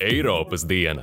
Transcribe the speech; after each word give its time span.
Eiropas 0.00 0.64
diena. 0.68 1.02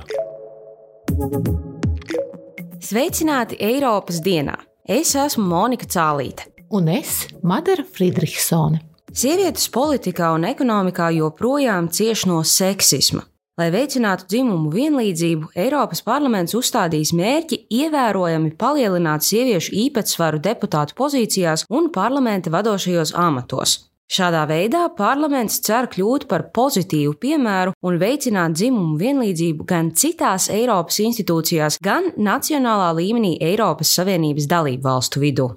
Sveicināti 2.82 3.58
Eiropas 3.60 4.18
dienā! 4.24 4.56
Es 4.88 5.14
esmu 5.14 5.44
Monika 5.46 5.86
Cālīte. 5.86 6.48
Un 6.74 6.88
es, 6.90 7.28
Madara 7.42 7.84
Friedrichsone. 7.86 8.82
Sievietes 9.14 9.70
politikā 9.70 10.32
un 10.34 10.48
ekonomikā 10.50 11.12
joprojām 11.20 11.86
cieš 11.94 12.26
no 12.32 12.42
seksisma. 12.42 13.22
Lai 13.54 13.70
veicinātu 13.70 14.26
dzimumu 14.26 14.74
vienlīdzību, 14.74 15.52
Eiropas 15.54 16.02
parlaments 16.02 16.56
uzstādījis 16.58 17.14
mērķi 17.14 17.60
ievērojami 17.78 18.56
palielināt 18.58 19.22
sieviešu 19.22 19.76
īpatsvaru 19.86 20.42
deputātu 20.42 20.98
pozīcijās 20.98 21.68
un 21.70 21.92
parlamenta 21.94 22.50
vadošajos 22.50 23.14
amatos. 23.14 23.93
Šādā 24.12 24.44
veidā 24.44 24.84
parlaments 24.92 25.62
cer 25.64 25.88
kļūt 25.88 26.26
par 26.28 26.50
pozitīvu 26.54 27.16
piemēru 27.22 27.72
un 27.88 27.96
veicināt 27.98 28.52
dzimumu 28.52 28.98
vienlīdzību 29.00 29.64
gan 29.64 29.94
citās 29.96 30.50
Eiropas 30.52 31.00
institūcijās, 31.00 31.80
gan 31.82 32.12
nacionālā 32.20 32.92
līmenī 33.00 33.38
Eiropas 33.40 33.94
Savienības 33.96 34.48
dalību 34.50 34.84
valstu 34.84 35.24
vidū. 35.24 35.48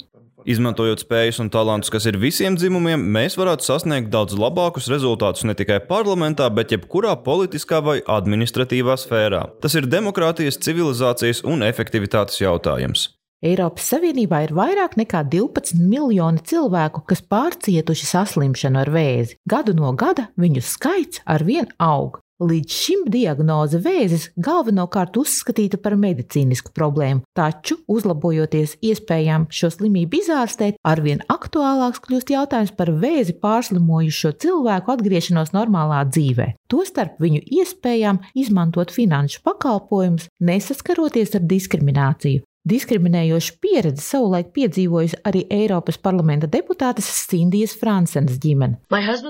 Izmantojot 0.48 1.02
spējas 1.04 1.42
un 1.44 1.50
talantus, 1.52 1.92
kas 1.92 2.06
ir 2.08 2.16
visiem 2.22 2.56
dzimumiem, 2.56 3.02
mēs 3.12 3.36
varētu 3.36 3.68
sasniegt 3.68 4.08
daudz 4.14 4.38
labākus 4.40 4.88
rezultātus 4.88 5.44
ne 5.44 5.58
tikai 5.60 5.82
parlamentā, 5.90 6.48
bet 6.48 6.72
jebkurā 6.72 7.18
politiskā 7.26 7.82
vai 7.84 7.98
administratīvā 8.00 8.96
sfērā. 8.96 9.44
Tas 9.60 9.76
ir 9.76 9.92
demokrātijas, 9.92 10.62
civilizācijas 10.64 11.44
un 11.44 11.68
efektivitātes 11.68 12.40
jautājums. 12.40 13.10
Eiropas 13.46 13.86
Savienībā 13.92 14.40
ir 14.48 14.52
vairāk 14.58 14.96
nekā 14.98 15.20
12 15.30 15.78
miljoni 15.78 16.42
cilvēku, 16.42 17.04
kas 17.06 17.20
pārcietuši 17.22 18.08
saslimšanu 18.10 18.80
ar 18.82 18.90
vēzi. 18.90 19.38
Gadu 19.46 19.76
no 19.78 19.92
gada 19.94 20.32
viņu 20.42 20.64
skaits 20.66 21.22
arvien 21.30 21.70
aug. 21.78 22.18
Līdz 22.42 22.74
šim 22.74 23.04
diagnoze 23.14 23.78
vēzis 23.82 24.28
galvenokārt 24.42 25.20
uzskatīta 25.22 25.78
par 25.82 25.96
medicīnisku 25.98 26.74
problēmu, 26.74 27.24
taču, 27.38 27.78
uzlabojoties 27.90 28.76
iespējām 28.86 29.48
šo 29.54 29.70
slimību 29.74 30.20
izārstēt, 30.24 30.78
arvien 30.86 31.22
aktuālāks 31.34 32.02
kļūst 32.06 32.34
jautājums 32.34 32.74
par 32.78 32.94
vēzi 33.06 33.38
pārslimojušo 33.42 34.34
cilvēku 34.42 34.94
atgriešanos 34.98 35.54
normālā 35.54 36.04
dzīvē. 36.10 36.52
Tostarp 36.70 37.22
viņu 37.22 37.46
iespējām 37.62 38.22
izmantot 38.38 38.94
finanšu 38.94 39.42
pakalpojumus, 39.46 40.30
nesaskaroties 40.38 41.38
ar 41.38 41.50
diskrimināciju. 41.50 42.46
Diskriminējošu 42.68 43.54
pieredzi 43.64 44.04
savulaik 44.04 44.50
piedzīvojusi 44.56 45.22
arī 45.28 45.44
Eiropas 45.54 46.00
parlamenta 46.04 46.50
deputātes 46.52 47.08
Sindijas 47.08 47.76
Fransenes 47.80 48.40
ģimene. 48.44 48.82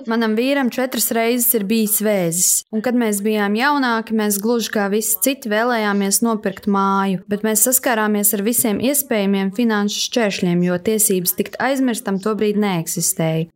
Manam 0.10 0.34
vīram 0.38 0.72
četras 0.74 1.12
reizes 1.14 1.54
ir 1.60 1.68
bijis 1.70 2.00
vēzis, 2.06 2.50
un 2.74 2.82
kad 2.86 2.98
mēs 2.98 3.22
bijām 3.26 3.58
jaunāki, 3.60 4.16
mēs 4.18 4.40
gluži 4.42 4.72
kā 4.74 4.88
visi 4.94 5.20
citi 5.26 5.52
vēlējāmies 5.54 6.24
nopirkt 6.26 6.70
māju, 6.72 7.22
bet 7.30 7.46
mēs 7.46 7.68
saskārāmies 7.68 8.34
ar 8.38 8.46
visiem 8.48 8.82
iespējamiem 8.82 9.54
finanšu 9.58 10.08
šķēršļiem, 10.08 10.66
jo 10.72 10.80
tiesības 10.90 11.38
tikt 11.38 11.62
aizmirstam 11.62 12.18
tobrīd 12.24 12.58
neeksistēja. 12.64 13.52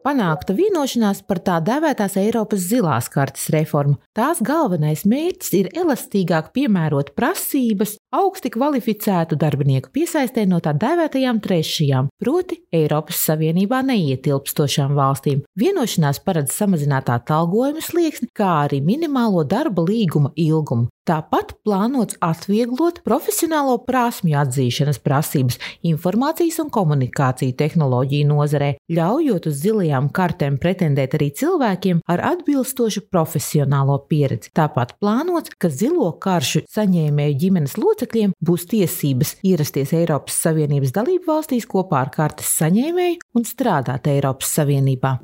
Panākta 0.00 0.54
vienošanās 0.56 1.18
par 1.28 1.42
tā 1.44 1.58
dēvētās 1.60 2.14
Eiropas 2.16 2.62
zilās 2.70 3.10
kartes 3.12 3.50
reformu. 3.52 3.98
Tās 4.16 4.38
galvenais 4.40 5.02
mērķis 5.04 5.52
ir 5.58 5.68
elastīgāk 5.76 6.54
piemērot 6.54 7.10
prasības 7.18 7.98
augsti 8.16 8.48
kvalificētu 8.54 9.36
darbinieku 9.40 9.92
piesaistē 9.92 10.46
no 10.48 10.62
tā 10.64 10.72
dēvētajām 10.80 11.42
trešajām, 11.44 12.08
proti 12.16 12.62
Eiropas 12.72 13.20
Savienībā 13.28 13.82
neietilpstošām 13.90 14.96
valstīm. 14.96 15.44
Vienošanās 15.60 16.22
paredz 16.24 16.56
samazināt 16.56 17.12
atalgojumu 17.12 17.84
slieksni, 17.84 18.30
kā 18.32 18.54
arī 18.64 18.80
minimālo 18.80 19.44
darba 19.44 19.84
līguma 19.84 20.32
ilgumu. 20.32 20.88
Tāpat 21.10 21.56
plānots 21.66 22.14
atvieglot 22.22 23.00
profesionālo 23.02 23.80
prasmju 23.82 24.36
atzīšanas 24.38 25.00
prasības 25.02 25.56
informācijas 25.90 26.60
un 26.62 26.68
komunikāciju 26.70 27.56
tehnoloģiju 27.58 28.28
nozarē, 28.28 28.68
ļaujot 28.94 29.48
uz 29.50 29.56
zilajām 29.64 30.06
kartēm 30.14 30.60
pretendēt 30.62 31.16
arī 31.18 31.32
cilvēkiem 31.40 32.04
ar 32.06 32.22
atbilstošu 32.28 33.08
profesionālo 33.10 33.98
pieredzi. 34.06 34.52
Tāpat 34.54 34.94
plānots, 35.02 35.50
ka 35.58 35.72
zilo 35.74 36.12
karšu 36.22 36.62
saņēmēju 36.70 37.38
ģimenes 37.42 37.74
locekļiem 37.80 38.38
būs 38.38 38.70
tiesības 38.70 39.34
ierasties 39.42 39.96
Eiropas 39.98 40.38
Savienības 40.46 40.94
dalību 40.94 41.26
valstīs 41.32 41.66
kopā 41.66 42.04
ar 42.04 42.14
kartes 42.14 42.54
saņēmēju 42.62 43.18
un 43.34 43.50
strādāt 43.50 44.06
Eiropas 44.14 44.54
Savienībā. 44.60 45.16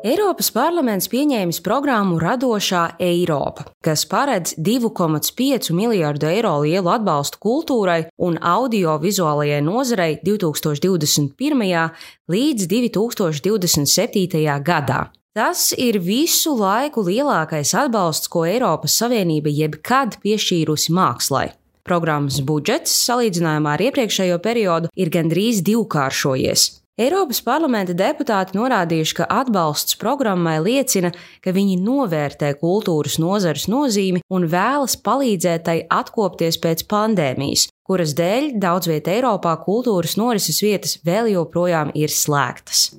Eiropas 0.00 0.48
parlaments 0.48 1.10
pieņēmis 1.12 1.58
programmu 1.60 2.16
Radošā 2.22 2.94
Eiropa, 3.04 3.66
kas 3.84 4.06
paredz 4.08 4.54
2,5 4.56 5.74
miljardu 5.76 6.24
eiro 6.30 6.54
lielu 6.62 6.88
atbalstu 6.88 7.36
kultūrai 7.44 8.06
un 8.16 8.38
audiovizuālajai 8.40 9.60
nozarei 9.66 10.16
2021. 10.24 11.92
līdz 12.32 12.68
2027. 12.72 14.40
gadā. 14.64 15.02
Tas 15.36 15.68
ir 15.76 16.00
visu 16.00 16.56
laiku 16.56 17.04
lielākais 17.04 17.76
atbalsts, 17.76 18.32
ko 18.32 18.48
Eiropas 18.48 18.96
Savienība 18.96 19.52
jebkad 19.52 20.16
piešķīrusi 20.24 20.96
mākslai. 20.96 21.50
Programmas 21.84 22.40
budžets, 22.40 22.96
salīdzinājumā 23.04 23.76
ar 23.76 23.88
iepriekšējo 23.90 24.40
periodu, 24.40 24.88
ir 24.96 25.12
gandrīz 25.12 25.60
divkāršojies. 25.68 26.70
Eiropas 27.00 27.38
parlamenta 27.40 27.94
deputāti 27.96 28.58
norādījuši, 28.58 29.14
ka 29.16 29.26
atbalsts 29.32 29.96
programmai 30.00 30.58
liecina, 30.60 31.08
ka 31.40 31.54
viņi 31.56 31.78
novērtē 31.80 32.50
kultūras 32.60 33.16
nozares 33.22 33.64
nozīmi 33.72 34.20
un 34.28 34.44
vēlas 34.52 34.98
palīdzēt 35.00 35.64
tai 35.64 35.78
atkopties 35.88 36.60
pēc 36.60 36.84
pandēmijas, 36.90 37.70
kuras 37.88 38.12
dēļ 38.18 38.52
daudz 38.60 38.90
vietā 38.92 39.16
Eiropā 39.16 39.56
kultūras 39.64 40.18
norises 40.20 40.60
vietas 40.60 40.98
vēl 41.06 41.32
joprojām 41.38 41.94
ir 41.96 42.12
slēgtas. 42.12 42.90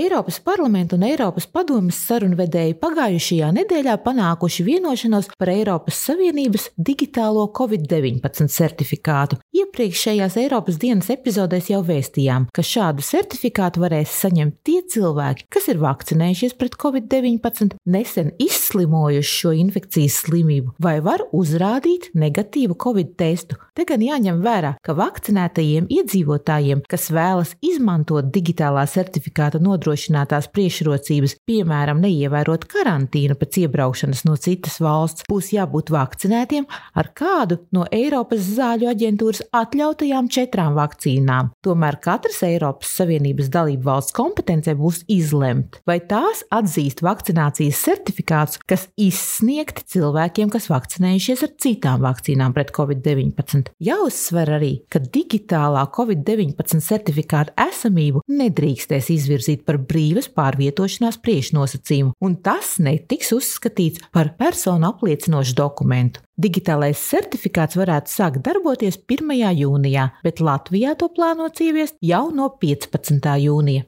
Eiropas 0.00 0.40
parlamenta 0.40 0.96
un 0.96 1.02
Eiropas 1.04 1.44
padomes 1.44 1.98
sarunvedēji 2.06 2.78
pagājušajā 2.80 3.50
nedēļā 3.52 3.98
panākuši 4.00 4.64
vienošanos 4.64 5.26
par 5.36 5.50
Eiropas 5.52 5.98
Savienības 6.06 6.70
digitālo 6.80 7.42
Covid-19 7.58 8.48
certifikātu. 8.48 9.36
Iepriekšējās 9.60 10.38
Eiropas 10.40 10.78
dienas 10.80 11.10
epizodēs 11.12 11.68
jau 11.74 11.82
vēstījām, 11.84 12.46
ka 12.56 12.64
šādu 12.64 13.04
certifikātu 13.04 13.82
varēs 13.82 14.14
saņemt 14.22 14.56
tie 14.64 14.78
cilvēki, 14.94 15.44
kas 15.52 15.68
ir 15.68 15.82
vakcinējušies 15.84 16.56
pret 16.56 16.80
Covid-19, 16.80 17.76
nesen 17.84 18.32
izslimojuši 18.40 19.34
šo 19.42 19.52
infekcijas 19.66 20.22
slimību 20.22 20.78
vai 20.80 20.96
var 21.04 21.26
uzrādīt 21.36 22.08
negatīvu 22.16 22.78
Covid 22.80 23.12
testu. 23.20 23.60
Te 23.76 23.84
gan 23.88 24.00
jāņem 24.00 24.40
vērā, 24.40 24.72
ka 24.80 24.96
vakcinētajiem 24.96 25.92
iedzīvotājiem, 25.92 26.86
kas 26.88 27.10
vēlas 27.12 27.52
izmantot 27.60 28.32
digitālā 28.32 28.88
certifikāta 28.88 29.60
nodrošinājumu, 29.60 29.89
nodrošinātās 29.90 30.48
priekšrocības, 30.54 31.36
piemēram, 31.48 32.00
neievērot 32.02 32.66
karantīnu 32.70 33.36
pēc 33.38 33.60
iebraukšanas 33.64 34.24
no 34.26 34.36
citas 34.38 34.78
valsts, 34.80 35.26
būs 35.28 35.52
jābūt 35.54 35.90
vakcinētiem 35.90 36.66
ar 36.94 37.10
kādu 37.14 37.60
no 37.74 37.86
Eiropas 37.90 38.44
zāļu 38.56 38.90
aģentūras 38.90 39.42
atļautajām 39.52 40.28
četrām 40.30 40.76
vakcīnām. 40.78 41.52
Tomēr 41.64 41.98
katras 42.02 42.42
Eiropas 42.46 42.92
Savienības 43.00 43.50
dalību 43.50 43.86
valsts 43.88 44.14
kompetencē 44.16 44.76
būs 44.78 45.02
izlemt, 45.10 45.80
vai 45.86 45.98
tās 46.00 46.44
atzīst 46.50 47.02
vakcinācijas 47.02 47.82
certifikātus, 47.84 48.60
kas 48.66 48.86
izsniegti 49.00 49.86
cilvēkiem, 49.96 50.52
kas 50.52 50.70
vakcinējušies 50.70 51.44
ar 51.46 51.54
citām 51.60 52.04
vakcīnām 52.06 52.54
pret 52.54 52.72
covid-19. 52.76 53.74
Jāuzsver 53.82 54.54
arī, 54.58 54.72
ka 54.90 55.02
digitālā 55.02 55.86
covid-19 55.94 56.84
certifikāta 56.84 57.56
esamību 57.70 58.22
nedrīkstēs 58.30 59.10
izvirzīt 59.16 59.64
par 59.66 59.79
brīvas 59.80 60.30
pārvietošanās 60.36 61.18
priekšnosacījumu, 61.24 62.14
un 62.20 62.36
tas 62.44 62.76
netiks 62.82 63.32
uzskatīts 63.36 64.10
par 64.14 64.34
personu 64.40 64.90
apliecinošu 64.92 65.56
dokumentu. 65.58 66.24
Digitālais 66.40 67.00
certifikāts 67.10 67.76
varētu 67.76 68.12
sākt 68.12 68.44
darboties 68.46 68.96
1. 69.04 69.34
jūnijā, 69.60 70.10
bet 70.24 70.40
Latvijā 70.40 70.96
to 70.96 71.10
plānots 71.12 71.60
ieviest 71.60 71.98
jau 72.00 72.28
no 72.32 72.48
15. 72.62 73.36
jūnija. 73.44 73.84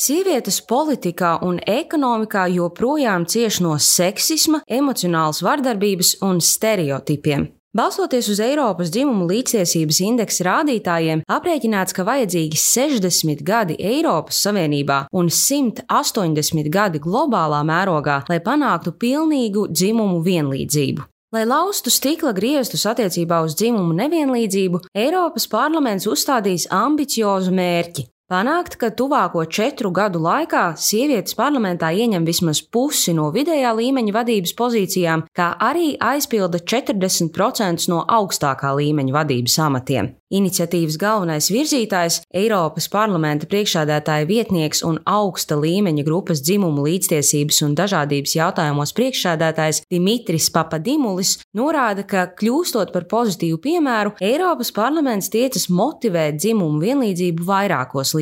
Sievietes 0.00 0.62
politikā 0.64 1.34
un 1.44 1.58
ekonomikā 1.68 2.46
joprojām 2.54 3.26
cieš 3.28 3.58
no 3.60 3.74
seksisma, 3.84 4.62
emocionālas 4.64 5.42
vardarbības 5.44 6.14
un 6.24 6.38
stereotipiem. 6.40 7.42
Balstoties 7.76 8.30
uz 8.32 8.38
Eiropas 8.40 8.88
dzimumu 8.94 9.26
līdztiesības 9.28 9.98
indeksa 10.06 10.46
rādītājiem, 10.46 11.20
aprēķināts, 11.28 11.92
ka 11.92 12.06
vajadzīgi 12.08 12.56
60 12.62 13.42
gadi 13.44 13.76
Eiropas 13.76 14.38
Savienībā 14.46 15.02
un 15.12 15.28
180 15.28 16.70
gadi 16.72 17.02
globālā 17.04 17.60
mērogā, 17.68 18.22
lai 18.30 18.38
panāktu 18.46 18.94
pilnīgu 18.96 19.66
dzimumu 19.68 20.22
vienlīdzību. 20.24 21.04
Lai 21.36 21.44
laustu 21.44 21.92
stikla 21.92 22.32
griestus 22.32 22.86
attiecībā 22.88 23.42
uz 23.44 23.52
dzimumu 23.60 23.92
nevienlīdzību, 24.00 24.80
Eiropas 24.96 25.44
parlaments 25.52 26.08
uzstādīs 26.08 26.66
ambiciozu 26.72 27.52
mērķi 27.52 28.06
Panākt, 28.30 28.76
ka 28.78 28.92
tuvāko 28.94 29.42
četru 29.50 29.90
gadu 29.90 30.20
laikā 30.22 30.76
sievietes 30.78 31.34
parlamentā 31.34 31.88
ieņem 31.90 32.28
vismaz 32.28 32.60
pusi 32.62 33.10
no 33.16 33.24
vidējā 33.34 33.72
līmeņa 33.74 34.14
vadības 34.14 34.54
pozīcijām, 34.60 35.24
kā 35.34 35.48
arī 35.58 35.96
aizpilda 35.98 36.62
40% 36.62 37.90
no 37.90 38.04
augstākā 38.06 38.70
līmeņa 38.78 39.16
vadības 39.18 39.58
amatiem. 39.66 40.14
Iniciatīvas 40.30 40.94
galvenais 40.94 41.48
virzītājs, 41.50 42.20
Eiropas 42.38 42.86
parlamenta 42.92 43.48
priekšādātāja 43.50 44.28
vietnieks 44.28 44.84
un 44.86 45.00
augsta 45.10 45.58
līmeņa 45.58 46.04
grupas 46.06 46.38
dzimumu 46.46 46.84
līdztiesības 46.86 47.58
un 47.66 47.74
dažādības 47.74 48.36
jautājumos 48.38 48.94
priekšādātājs 48.94 49.82
Dimitris 49.90 50.46
Papadimulis 50.54 51.40
norāda, 51.58 52.06
ka 52.06 52.28
kļūstot 52.38 52.94
par 52.94 53.10
pozitīvu 53.10 53.58
piemēru, 53.66 54.14
Eiropas 54.22 54.70
parlaments 54.76 55.34
tiecas 55.34 55.66
motivēt 55.66 56.38
dzimumu 56.38 56.78
vienlīdzību 56.86 57.50
vairākos 57.50 58.14
līmeņos. 58.14 58.19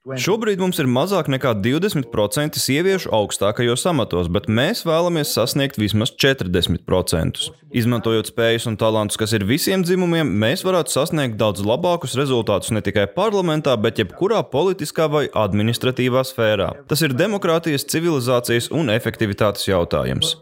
Šobrīd 0.00 0.56
mums 0.62 0.78
ir 0.80 0.88
mazāk 0.88 1.26
nekā 1.28 1.50
20% 1.60 2.56
sieviešu 2.56 3.10
augstākajos 3.12 3.82
amatos, 3.90 4.30
bet 4.32 4.48
mēs 4.48 4.80
vēlamies 4.88 5.34
sasniegt 5.36 5.76
vismaz 5.76 6.14
40%. 6.16 7.42
Izmantojot 7.76 8.30
spējas 8.32 8.64
un 8.70 8.78
talantus, 8.80 9.20
kas 9.20 9.36
ir 9.36 9.44
visiem 9.44 9.84
dzimumiem, 9.84 10.32
mēs 10.40 10.64
varētu 10.64 10.96
sasniegt 10.96 11.36
daudz 11.40 11.60
labākus 11.68 12.16
rezultātus 12.16 12.72
ne 12.72 12.80
tikai 12.80 13.10
parlamentā, 13.12 13.76
bet 13.76 14.00
jebkurā 14.00 14.40
politiskā 14.48 15.10
vai 15.12 15.26
administratīvā 15.28 16.24
sfērā. 16.32 16.72
Tas 16.88 17.04
ir 17.04 17.12
demokrātijas, 17.12 17.84
civilizācijas 17.92 18.72
un 18.72 18.88
efektivitātes 18.96 19.68
jautājums. 19.68 20.38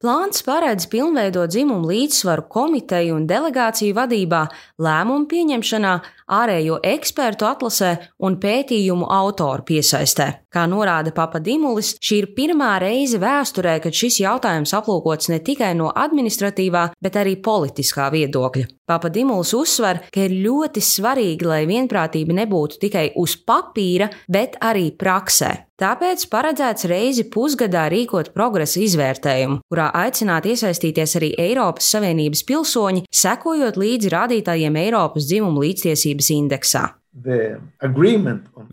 Plāns 0.00 0.40
paredz 0.40 0.86
pilnveidot 0.88 1.50
dzimumu 1.52 1.90
līdzsvaru 1.90 2.46
komiteju 2.48 3.18
un 3.18 3.26
delegāciju 3.28 3.92
vadībā, 3.98 4.38
lēmumu 4.80 5.26
pieņemšanā, 5.28 5.90
ārējo 6.38 6.78
ekspertu 6.88 7.44
atlasē 7.44 7.90
un 8.24 8.38
pētījumu 8.40 9.10
autoru 9.12 9.66
piesaistē. 9.68 10.30
Kā 10.50 10.64
norāda 10.66 11.12
Papadimulis, 11.14 11.92
šī 12.02 12.16
ir 12.24 12.26
pirmā 12.34 12.72
reize 12.82 13.20
vēsturē, 13.22 13.76
kad 13.84 13.94
šis 13.94 14.18
jautājums 14.24 14.74
aplūkots 14.74 15.30
ne 15.30 15.38
tikai 15.46 15.76
no 15.78 15.92
administratīvā, 15.94 16.88
bet 16.98 17.18
arī 17.20 17.36
politiskā 17.38 18.08
viedokļa. 18.10 18.66
Papadimulis 18.90 19.54
uzsver, 19.54 20.02
ka 20.10 20.26
ir 20.26 20.34
ļoti 20.42 20.82
svarīgi, 20.82 21.46
lai 21.46 21.60
vienprātība 21.70 22.34
nebūtu 22.42 22.80
tikai 22.82 23.06
uz 23.22 23.36
papīra, 23.46 24.10
bet 24.26 24.58
arī 24.58 24.88
praksē. 24.98 25.52
Tāpēc 25.80 26.26
paredzēts 26.34 26.90
reizi 26.90 27.28
pusgadā 27.30 27.86
rīkot 27.92 28.34
progresa 28.34 28.82
izvērtējumu, 28.82 29.62
kurā 29.70 29.86
aicināti 30.02 30.56
iesaistīties 30.56 31.16
arī 31.22 31.30
Eiropas 31.46 31.94
Savienības 31.94 32.42
pilsoņi, 32.50 33.06
sekojot 33.06 33.78
līdzi 33.78 34.12
rādītājiem 34.18 34.82
Eiropas 34.82 35.30
dzimumu 35.30 35.62
līdztiesības 35.62 36.34
indeksā. 36.42 36.88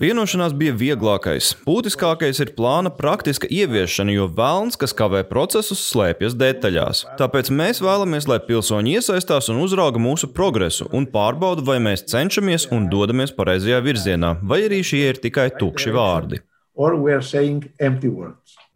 Vienošanās 0.02 0.54
bija 0.58 0.74
vieglākais. 0.78 1.54
Būtiskākais 1.66 2.42
ir 2.44 2.54
plāna 2.58 2.92
praktiska 2.94 3.50
ieviešana, 3.52 4.14
jo 4.16 4.28
vēlns, 4.38 4.78
kas 4.80 4.96
kavē 4.98 5.24
procesus, 5.30 5.82
slēpjas 5.92 6.38
detaļās. 6.40 7.04
Tāpēc 7.20 7.52
mēs 7.54 7.82
vēlamies, 7.84 8.30
lai 8.30 8.40
pilsoņi 8.48 8.98
iesaistās 9.00 9.52
un 9.54 9.62
uzrauga 9.64 10.02
mūsu 10.02 10.32
progresu 10.34 10.90
un 10.96 11.10
pārbauda, 11.12 11.66
vai 11.68 11.80
mēs 11.84 12.06
cenšamies 12.12 12.70
un 12.76 12.90
dodamies 12.92 13.36
pareizajā 13.38 13.82
virzienā, 13.86 14.38
vai 14.44 14.64
arī 14.68 14.84
šie 14.86 15.04
ir 15.12 15.22
tikai 15.24 15.50
tukši 15.60 15.96
vārdi. 15.96 16.44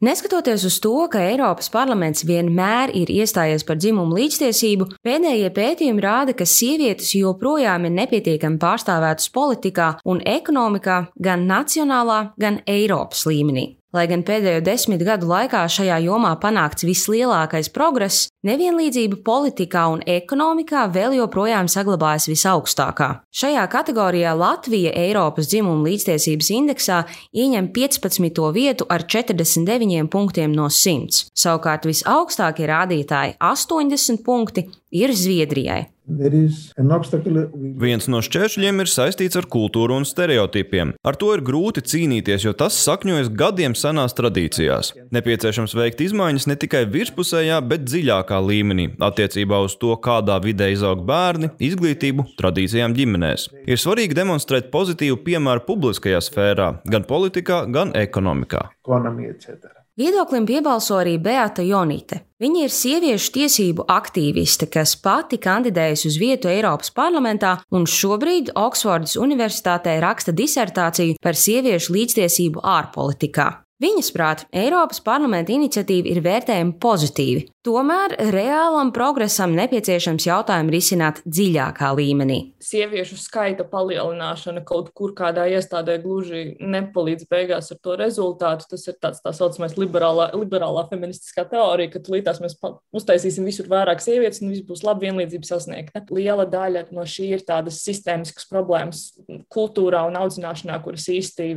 Neskatoties 0.01 0.63
uz 0.65 0.79
to, 0.81 0.95
ka 1.13 1.19
Eiropas 1.21 1.67
parlaments 1.69 2.23
vienmēr 2.25 2.89
ir 2.97 3.11
iestājies 3.13 3.61
par 3.67 3.77
dzimumu 3.77 4.15
līdztiesību, 4.17 4.87
pēdējie 5.05 5.51
pētījumi 5.53 6.01
rāda, 6.01 6.33
ka 6.33 6.47
sievietes 6.49 7.11
joprojām 7.13 7.85
ir 7.85 7.93
nepietiekami 7.99 8.57
pārstāvētas 8.63 9.29
politikā 9.35 9.91
un 10.09 10.23
ekonomikā 10.25 11.03
gan 11.21 11.45
nacionālā, 11.45 12.23
gan 12.41 12.63
Eiropas 12.65 13.27
līmenī. 13.29 13.67
Lai 13.91 14.05
gan 14.07 14.21
pēdējo 14.23 14.61
desmit 14.63 15.01
gadu 15.03 15.27
laikā 15.27 15.65
šajā 15.67 15.97
jomā 16.05 16.29
panākts 16.39 16.85
vislielākais 16.87 17.67
progress, 17.75 18.29
nevienlīdzība 18.47 19.17
politikā 19.27 19.81
un 19.91 19.99
ekonomikā 20.07 20.85
vēl 20.95 21.17
joprojām 21.17 21.67
saglabājas 21.67 22.29
visaugstākā. 22.31 23.09
Šajā 23.35 23.65
kategorijā 23.73 24.31
Latvija 24.39 24.93
Eiropas 24.95 25.51
dzimuma 25.51 25.83
līdztiesības 25.89 26.51
indeksā 26.55 27.01
ieņem 27.35 27.67
15. 27.75 28.39
vietu 28.55 28.87
ar 28.87 29.03
49 29.03 30.07
punktiem 30.13 30.55
no 30.55 30.69
100. 30.71 31.25
Savukārt 31.35 31.89
visaugstākie 31.91 32.71
rādītāji- 32.71 33.35
80 33.51 34.23
punkti- 34.23 34.69
ir 34.91 35.15
Zviedrijai. 35.15 35.87
Viens 37.81 38.07
no 38.11 38.19
šķēršļiem 38.25 38.83
ir 38.83 38.89
saistīts 38.91 39.37
ar 39.39 39.45
kultūru 39.51 39.95
un 40.01 40.05
stereotipiem. 40.07 40.93
Ar 41.07 41.15
to 41.19 41.29
ir 41.35 41.43
grūti 41.45 41.83
cīnīties, 41.87 42.43
jo 42.47 42.53
tas 42.57 42.75
sakņojas 42.83 43.29
gadiem 43.37 43.75
senās 43.77 44.17
tradīcijās. 44.17 44.91
Nepieciešams 45.15 45.75
veikt 45.77 46.03
izmaiņas 46.03 46.49
ne 46.51 46.57
tikai 46.59 46.83
virspusējā, 46.91 47.61
bet 47.63 47.85
dziļākā 47.87 48.41
līmenī 48.43 48.89
attiecībā 48.99 49.61
uz 49.63 49.77
to, 49.79 49.93
kādā 50.03 50.39
vidē 50.43 50.71
izaug 50.75 51.05
bērni, 51.07 51.53
izglītību, 51.63 52.27
tradīcijām 52.41 52.97
ģimenēs. 52.97 53.47
Ir 53.69 53.79
svarīgi 53.79 54.17
demonstrēt 54.17 54.71
pozitīvu 54.73 55.21
piemēru 55.27 55.63
publiskajā 55.69 56.19
sfērā, 56.27 56.73
gan 56.91 57.07
politikā, 57.07 57.63
gan 57.71 57.95
ekonomikā. 57.95 58.67
Ekonomija. 58.83 59.37
Viedoklim 59.99 60.45
piebalso 60.47 60.95
arī 61.01 61.17
Beata 61.19 61.65
Jonite. 61.67 62.21
Viņa 62.39 62.61
ir 62.63 62.71
sieviešu 62.71 63.31
tiesību 63.35 63.85
aktīviste, 63.91 64.69
kas 64.71 64.93
pati 64.95 65.35
kandidējas 65.41 66.05
uz 66.07 66.15
vietu 66.21 66.47
Eiropas 66.47 66.93
parlamentā 66.95 67.57
un 67.75 67.83
šobrīd 67.83 68.53
Oksfordas 68.55 69.17
Universitātē 69.19 69.97
raksta 69.99 70.31
disertāciju 70.31 71.19
par 71.21 71.35
sieviešu 71.35 71.97
līdztiesību 71.97 72.63
ārpolitikā. 72.63 73.49
Viņas 73.81 74.11
prāt, 74.13 74.43
Eiropas 74.53 74.99
parlamenta 75.01 75.49
iniciatīva 75.55 76.11
ir 76.11 76.19
vērtējama 76.21 76.75
pozitīvi, 76.83 77.47
tomēr 77.65 78.13
reālam 78.29 78.91
progresam 78.93 79.55
nepieciešams 79.57 80.27
jautājumu 80.27 80.73
risināt 80.73 81.23
dziļākā 81.25 81.89
līmenī. 81.97 82.37
Sieviešu 82.61 83.17
skaita 83.17 83.65
palielināšana 83.71 84.61
kaut 84.69 84.91
kur 84.93 85.15
kādā 85.17 85.47
iestādē 85.49 85.95
gluži 86.03 86.59
nepalīdz 86.61 87.25
beigās 87.31 87.71
ar 87.73 87.79
to 87.81 87.95
rezultātu. 87.97 88.67
Tas 88.69 88.85
ir 88.85 88.99
tāds 89.01 89.23
tā 89.25 89.33
saucamais 89.33 89.73
liberālā, 89.81 90.29
liberālā 90.37 90.85
feministiskā 90.91 91.47
teorija, 91.49 91.95
ka 91.95 92.03
tulītās 92.05 92.41
mēs 92.43 92.59
uztaisīsim 92.93 93.49
visur 93.49 93.69
vairāk 93.71 94.05
sievietes 94.05 94.43
un 94.45 94.53
viss 94.53 94.67
būs 94.67 94.85
labi 94.85 95.09
vienlīdzība 95.09 95.49
sasniegta. 95.49 96.03
Liela 96.13 96.45
daļa 96.45 96.85
no 96.93 97.07
šī 97.09 97.31
ir 97.39 97.45
tādas 97.49 97.81
sistēmiskas 97.81 98.45
problēmas 98.51 99.07
kultūrā 99.49 100.05
un 100.05 100.21
audzināšanā, 100.21 100.77
kuras 100.85 101.09
īsti 101.09 101.51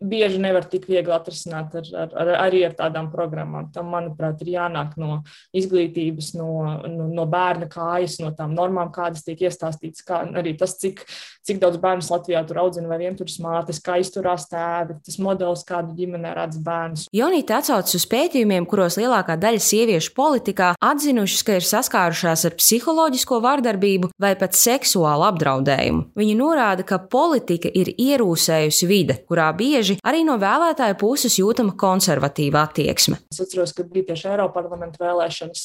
bieži 0.00 0.40
nevar 0.40 0.64
tik 0.72 0.88
viegli 0.88 1.12
atrisināt 1.12 1.65
runāt 1.66 1.92
ar, 1.92 2.08
ar, 2.08 2.14
ar, 2.14 2.32
arī 2.46 2.64
ar 2.66 2.74
tādām 2.74 3.10
programmām. 3.10 3.70
Tam, 3.72 3.90
manuprāt, 3.90 4.40
ir 4.42 4.54
jānāk 4.56 4.96
no 4.96 5.22
izglītības, 5.54 6.34
no, 6.36 6.82
no, 6.86 7.08
no 7.08 7.26
bērna 7.26 7.68
kājas, 7.68 8.18
no 8.20 8.32
tām 8.34 8.54
normām, 8.54 8.92
kādas 8.92 9.24
tiek 9.24 9.40
iestāstītas, 9.40 10.04
kā 10.06 10.22
arī 10.36 10.56
tas, 10.56 10.76
cik, 10.78 11.04
cik 11.46 11.60
daudz 11.60 11.78
bērnu 11.78 12.04
Latvijā 12.06 12.42
tur 12.46 12.60
audzina 12.62 12.88
vai 12.88 12.98
vientuļas 13.02 13.38
mātes, 13.42 13.80
kā 13.82 13.98
izturās 14.00 14.48
tēvi, 14.50 14.98
tas 15.04 15.18
modelis, 15.18 15.64
kādu 15.66 15.94
ģimenē 15.96 16.34
redz 16.36 16.60
bērnus. 16.62 17.06
Jonīte 17.14 17.56
atsaucas 17.56 17.96
uz 17.98 18.06
pētījumiem, 18.10 18.66
kuros 18.68 18.98
lielākā 19.00 19.36
daļa 19.40 19.62
sieviešu 19.62 20.14
politikā 20.16 20.74
atzinušas, 20.80 21.44
ka 21.46 21.58
ir 21.58 21.66
saskārušās 21.66 22.46
ar 22.48 22.56
psiholoģisko 22.58 23.40
vardarbību 23.44 24.12
vai 24.22 24.34
pat 24.38 24.56
seksuālu 24.56 25.26
apdraudējumu. 25.30 26.10
Viņa 26.16 26.36
norāda, 26.38 26.86
ka 26.86 27.00
politika 27.10 27.70
ir 27.72 27.92
ierūsējusi 27.92 28.88
vide, 28.90 29.18
kurā 29.28 29.48
bieži 29.56 29.98
arī 30.06 30.22
no 30.26 30.36
vēlētāju 30.40 30.98
puses 31.00 31.36
jūt 31.40 31.55
jūtama 31.56 31.76
konservatīva 31.80 32.66
attieksme. 32.66 33.18
Es 33.32 33.40
atceros, 33.40 33.72
ka 33.76 33.84
bija 33.88 34.10
tieši 34.10 34.28
Eiropas 34.34 34.56
parlamenta 34.56 35.00
vēlēšanas 35.00 35.62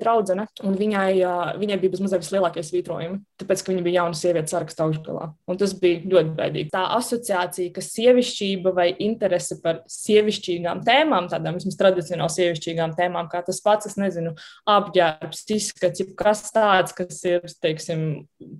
draudzene, 0.00 0.46
un 0.66 0.76
viņai, 0.78 1.12
viņai 1.60 1.78
bija 1.78 1.92
bezmazliet 1.94 2.24
vislielākie 2.24 2.64
svītrojumi, 2.66 3.20
tāpēc, 3.38 3.62
ka 3.62 3.72
viņa 3.72 3.84
bija 3.86 4.02
jauna 4.02 4.18
sieviete 4.18 4.52
sarakstā 4.52 4.86
augšgalā. 4.86 5.28
Un 5.48 5.60
tas 5.60 5.74
bija 5.78 6.02
ļoti 6.10 6.34
bēdīgi. 6.38 6.72
Tā 6.74 6.84
asociācija, 6.96 7.72
ka 7.74 7.84
sievišķība 7.84 8.72
vai 8.74 8.88
interese 9.04 9.58
par 9.62 9.82
sievišķīgām 9.90 10.82
tēmām, 10.86 11.30
tādām 11.30 11.58
vismaz 11.58 11.78
tradicionāli 11.78 12.34
sievišķīgām 12.34 12.96
tēmām, 12.98 13.30
kā 13.30 13.42
tas 13.46 13.62
pats, 13.64 13.90
es 13.90 13.98
nezinu, 14.00 14.34
apģērbs, 14.68 15.44
izskats, 15.54 16.04
kas 16.18 16.44
tāds, 16.54 16.94
kas 16.96 17.22
ir, 17.28 17.46
teiksim, 17.62 18.04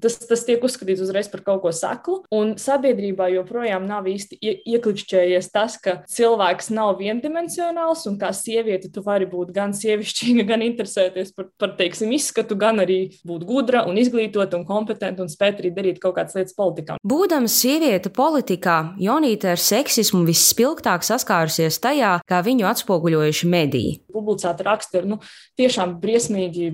tas, 0.02 0.18
tas 0.28 0.46
tiek 0.46 0.62
uzskatīts 0.64 1.02
uzreiz 1.04 1.30
par 1.32 1.44
kaut 1.46 1.62
ko 1.64 1.74
saklu, 1.74 2.22
un 2.34 2.56
sabiedrībā 2.60 3.30
joprojām 3.34 3.86
nav 3.88 4.08
īsti 4.10 4.38
ieklikšķējies 4.42 5.50
tas, 5.54 5.78
ka 5.82 5.98
cilvēki 6.10 6.57
cilvēks 6.58 6.70
nav 6.74 6.98
viendimensionāls, 6.98 8.06
un 8.08 8.18
kā 8.18 8.32
sieviete 8.32 8.90
tu 8.90 9.02
vari 9.02 9.26
būt 9.26 9.52
gan 9.54 9.72
sievišķīga, 9.72 10.44
gan 10.46 10.62
interesēties 10.62 11.32
par, 11.34 11.48
par 11.58 11.76
teiksim, 11.78 12.10
izskatu, 12.12 12.56
gan 12.56 12.80
arī 12.80 13.14
būt 13.26 13.44
gudra 13.46 13.86
un 13.86 13.96
izglītota 13.96 14.58
un 14.58 14.66
kompetenta 14.66 15.22
un 15.22 15.28
spēt 15.28 15.60
arī 15.60 15.70
darīt 15.74 16.00
kaut 16.00 16.16
kādas 16.16 16.34
lietas 16.34 16.54
politikā. 16.56 16.98
Būdama 17.02 17.48
sieviete 17.48 18.10
politikā, 18.10 18.94
Jonīta 18.98 19.52
ar 19.54 19.60
seksismu 19.60 20.24
visspilgtāk 20.26 21.04
saskārusies 21.06 21.78
tajā, 21.80 22.18
kā 22.26 22.42
viņu 22.42 22.66
atspoguļojuši 22.68 23.48
mediji. 23.48 23.98
Publicēta 24.12 24.66
raksta 24.66 25.02
ir 25.02 25.08
nu, 25.08 25.20
tiešām 25.58 25.98
briesmīgi 26.02 26.72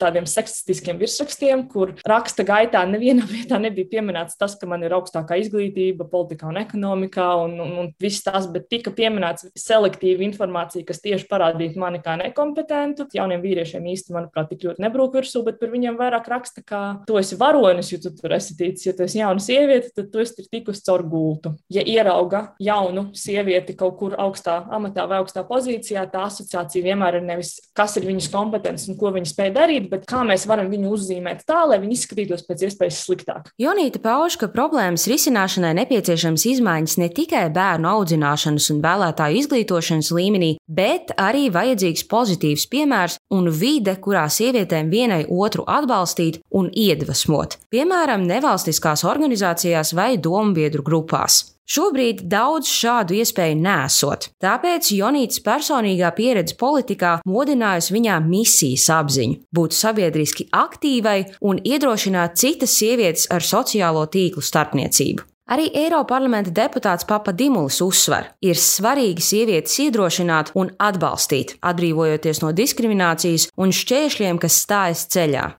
tādiem 0.00 0.26
seksistiskiem 0.26 0.98
virsrakstiem, 0.98 1.66
kur 1.70 1.94
raksta 2.06 2.46
gaitā 2.46 2.82
nevienā 2.88 3.28
vietā 3.34 3.60
nebija 3.62 3.92
pieminēts 3.96 4.38
tas, 4.40 4.58
ka 4.58 4.68
man 4.70 4.82
ir 4.82 4.96
augstākā 4.96 5.38
izglītība 5.44 6.08
politikā 6.10 6.50
un 6.50 6.60
ekonomikā 6.64 7.28
un, 7.44 7.58
un, 7.62 7.76
un 7.84 7.92
viss 8.02 8.24
tas, 8.24 8.48
bet 8.50 8.68
tika 8.72 8.90
pieminēts 8.94 9.03
selektīva 9.58 10.24
informācija, 10.26 10.86
kas 10.86 11.02
tieši 11.04 11.28
parādītu 11.30 11.80
mani 11.80 12.00
kā 12.04 12.16
nekompetentu. 12.20 13.08
Jauniem 13.14 13.42
vīriešiem 13.44 13.84
īsti, 13.94 14.14
manuprāt, 14.16 14.50
tik 14.50 14.64
ļoti 14.68 14.84
nebrūk 14.84 15.18
virsū, 15.18 15.44
bet 15.46 15.60
par 15.60 15.72
viņiem 15.72 15.98
vairāk 16.00 16.28
raksta, 16.30 16.64
ka 16.66 16.82
tu 17.08 17.18
esi 17.20 17.38
varonis, 17.40 17.92
jo 17.92 18.00
tu 18.02 18.14
tur 18.16 18.34
esi 18.36 18.56
ticis, 18.58 18.86
ja 18.88 18.94
tu 18.96 19.06
esi 19.06 19.20
jauna 19.20 19.42
sieviete, 19.42 19.92
tad 19.94 20.10
tu 20.12 20.22
esi 20.22 20.46
tikus 20.48 20.82
caur 20.86 21.04
gultu. 21.08 21.54
Ja 21.72 21.84
ierauga 21.84 22.54
jaunu 22.62 23.08
sievieti 23.16 23.76
kaut 23.78 23.98
kur 24.00 24.16
augstā 24.20 24.60
amatā 24.74 25.06
vai 25.10 25.20
augstā 25.22 25.44
pozīcijā, 25.48 26.06
tā 26.12 26.26
asociācija 26.28 26.84
vienmēr 26.84 27.20
ir 27.20 27.26
nevis, 27.26 27.56
kas 27.76 27.96
ir 27.98 28.08
viņas 28.08 28.30
kompetences 28.32 28.90
un 28.90 28.98
ko 29.00 29.12
viņa 29.14 29.30
spēj 29.30 29.52
darīt, 29.54 29.88
bet 29.92 30.06
kā 30.10 30.22
mēs 30.26 30.46
varam 30.50 30.70
viņu 30.72 30.92
uzzīmēt 30.94 31.44
tā, 31.48 31.62
lai 31.68 31.80
viņi 31.82 31.98
izskatītos 31.98 32.46
pēc 32.48 32.66
iespējas 32.68 33.02
sliktāk. 33.06 33.50
Jonīta 33.60 34.00
pauž, 34.02 34.38
ka 34.40 34.50
problēmas 34.52 35.06
risināšanai 35.10 35.74
nepieciešams 35.80 36.46
izmaiņas 36.54 36.98
ne 37.02 37.10
tikai 37.14 37.46
bērnu 37.54 37.90
audzināšanas 37.90 38.70
un 38.74 38.82
vēlētāju 38.94 39.42
izglītošanas 39.42 40.10
līmenī, 40.14 40.50
bet 40.68 41.12
arī 41.18 41.48
vajadzīgs 41.54 42.06
pozitīvs 42.10 42.68
piemērs 42.70 43.18
un 43.34 43.50
vide, 43.50 43.96
kurā 44.00 44.26
sievietēm 44.30 44.90
vienai 44.92 45.24
otru 45.28 45.66
atbalstīt 45.66 46.40
un 46.54 46.70
iedvesmot, 46.70 47.58
piemēram, 47.74 48.26
nevalstiskās 48.28 49.04
organizācijās 49.04 49.94
vai 49.96 50.14
dombiedru 50.18 50.84
grupās. 50.86 51.54
Šobrīd 51.64 52.26
daudz 52.28 52.68
šādu 52.68 53.14
iespēju 53.16 53.56
nesot, 53.56 54.26
tāpēc 54.44 54.90
Jonītas 54.92 55.40
personīgā 55.40 56.10
pieredze 56.12 56.58
politikā 56.60 57.14
modinājusi 57.24 57.94
viņā 57.96 58.18
misijas 58.26 58.90
apziņu, 58.92 59.38
būt 59.48 59.72
sabiedriski 59.72 60.50
aktīvai 60.52 61.22
un 61.40 61.62
iedrošināt 61.64 62.36
citas 62.36 62.76
sievietes 62.76 63.30
ar 63.32 63.40
sociālo 63.40 64.04
tīklu 64.12 64.44
starpniecību. 64.44 65.24
Arī 65.44 65.66
Eiroparlamenta 65.76 66.48
deputāts 66.56 67.04
Papa 67.04 67.32
Dimulis 67.36 67.82
uzsver, 67.84 68.30
ir 68.40 68.56
svarīgi 68.56 69.20
sievietes 69.20 69.74
iedrošināt 69.84 70.54
un 70.56 70.70
atbalstīt, 70.80 71.58
atbrīvojoties 71.60 72.40
no 72.40 72.52
diskriminācijas 72.56 73.50
un 73.60 73.74
šķēršļiem, 73.76 74.40
kas 74.40 74.56
stājas 74.64 75.04
ceļā. 75.12 75.50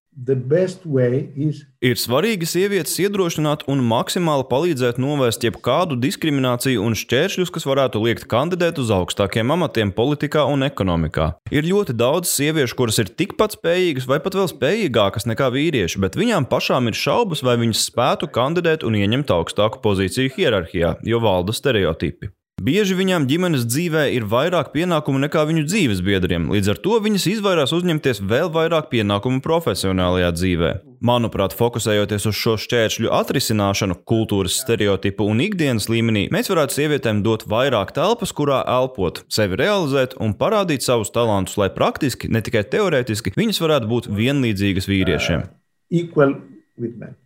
Is... 1.35 1.61
Ir 1.85 1.99
svarīgi 2.01 2.47
sievietes 2.49 2.95
iedrošināt 2.97 3.67
un 3.69 3.83
maksimāli 3.85 4.47
palīdzēt 4.49 4.97
novērst 4.97 5.43
jebkādu 5.45 5.93
diskrimināciju 6.01 6.81
un 6.81 6.95
šķēršļus, 6.97 7.51
kas 7.53 7.67
varētu 7.69 7.99
liekt 8.01 8.25
kandidēt 8.31 8.79
uz 8.81 8.89
augstākiem 8.95 9.53
amatiem 9.53 9.91
politikā 9.93 10.47
un 10.49 10.65
ekonomikā. 10.65 11.27
Ir 11.53 11.67
ļoti 11.69 11.93
daudz 11.99 12.31
sieviešu, 12.31 12.77
kuras 12.79 12.97
ir 13.03 13.11
tikpat 13.19 13.59
spējīgas 13.59 14.07
vai 14.09 14.17
pat 14.23 14.37
vēl 14.39 14.49
spējīgākas 14.49 15.29
nekā 15.29 15.51
vīrieši, 15.53 16.01
bet 16.01 16.17
viņām 16.17 16.49
pašām 16.49 16.89
ir 16.89 16.97
šaubas, 16.97 17.45
vai 17.45 17.53
viņas 17.61 17.85
spētu 17.91 18.31
kandidēt 18.33 18.87
un 18.87 18.97
ieņemt 18.97 19.35
augstāku 19.37 19.83
pozīciju 19.85 20.33
hierarhijā, 20.39 20.95
jo 21.05 21.21
valda 21.21 21.53
stereotipi. 21.53 22.31
Bieži 22.55 22.95
viņām 22.95 23.25
ģimenes 23.27 23.65
dzīvē 23.67 24.05
ir 24.15 24.23
vairāk 24.31 24.69
pienākumu 24.71 25.19
nekā 25.25 25.41
viņu 25.49 25.65
dzīves 25.67 25.99
biedriem, 25.99 26.45
līdz 26.53 26.69
ar 26.71 26.77
to 26.85 26.99
viņas 27.03 27.25
izvairās 27.33 27.73
uzņemties 27.75 28.21
vēl 28.23 28.47
vairāk 28.53 28.87
pienākumu 28.93 29.43
profesionālajā 29.43 30.29
dzīvē. 30.37 30.69
Manuprāt, 31.03 31.51
fokusējoties 31.59 32.29
uz 32.31 32.39
šo 32.39 32.55
šķēršļu 32.63 33.11
atrisināšanu, 33.11 33.99
kultūras 34.07 34.55
stereotipu 34.63 35.27
un 35.27 35.43
ikdienas 35.43 35.89
līmenī, 35.91 36.29
mēs 36.31 36.47
varētu 36.53 36.79
sievietēm 36.79 37.19
dot 37.27 37.43
vairāk 37.51 37.91
telpas, 37.99 38.31
kurā 38.31 38.63
elpot, 38.63 39.25
sevi 39.27 39.59
realizēt 39.59 40.15
un 40.23 40.31
parādīt 40.39 40.87
savus 40.87 41.11
talantus, 41.11 41.59
lai 41.59 41.67
praktiski, 41.75 42.31
ne 42.31 42.39
tikai 42.39 42.63
teorētiski, 42.71 43.35
viņas 43.35 43.63
varētu 43.67 43.91
būt 43.91 44.11
vienlīdzīgas 44.15 44.87
vīriešiem. 44.87 45.49
Equal 45.91 46.39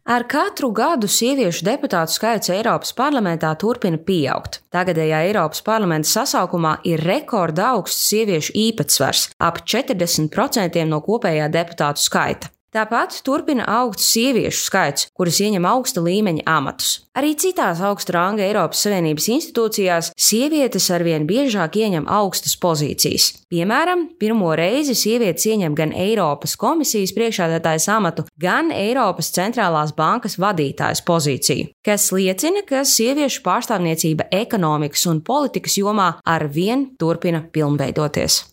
Ar 0.06 0.26
katru 0.30 0.70
gadu 0.78 1.08
sieviešu 1.10 1.66
deputātu 1.66 2.14
skaits 2.14 2.52
Eiropas 2.54 2.94
parlamentā 2.94 3.50
turpina 3.58 3.98
pieaugt. 3.98 4.60
Tagadējā 4.70 5.24
Eiropas 5.30 5.64
parlamenta 5.66 6.10
sasaukumā 6.12 6.76
ir 6.86 7.02
rekorda 7.02 7.72
augsts 7.74 8.12
sieviešu 8.12 8.54
īpatsvars- 8.54 9.30
ap 9.48 9.64
40% 9.66 10.86
no 10.86 11.02
kopējā 11.02 11.50
deputātu 11.50 12.06
skaita. 12.06 12.54
Tāpat 12.70 13.24
turpina 13.26 13.64
augt 13.66 13.98
sieviešu 14.04 14.60
skaits, 14.68 15.08
kuras 15.18 15.40
ieņem 15.42 15.66
augsta 15.66 16.04
līmeņa 16.06 16.44
amatus. 16.46 17.00
Arī 17.18 17.32
citās 17.34 17.80
augsta 17.82 18.14
ranga 18.14 18.44
Eiropas 18.46 18.84
Savienības 18.86 19.26
institūcijās 19.34 20.12
sievietes 20.14 20.86
arvien 20.94 21.26
biežāk 21.26 21.80
ieņem 21.82 22.06
augstas 22.06 22.54
pozīcijas. 22.62 23.32
Piemēram, 23.50 24.06
pirmo 24.22 24.52
reizi 24.54 24.94
sievietes 24.94 25.48
ieņem 25.50 25.74
gan 25.80 25.96
Eiropas 25.98 26.54
komisijas 26.62 27.16
priekšādātājas 27.18 27.90
amatu, 27.96 28.28
gan 28.38 28.70
Eiropas 28.70 29.34
centrālās 29.34 29.96
bankas 29.98 30.38
vadītājas 30.38 31.02
pozīciju, 31.10 31.74
kas 31.82 32.12
liecina, 32.14 32.62
ka 32.70 32.86
sieviešu 32.86 33.42
pārstāvniecība 33.50 34.30
ekonomikas 34.44 35.10
un 35.10 35.26
politikas 35.26 35.82
jomā 35.82 36.12
arvien 36.38 36.92
turpina 37.02 37.42
pilnveidoties. 37.50 38.44